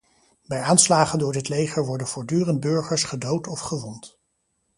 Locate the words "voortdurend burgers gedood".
2.07-3.47